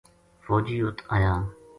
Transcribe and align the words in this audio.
فوجی 0.43 0.77
اُت 0.85 0.97
آیا 1.15 1.33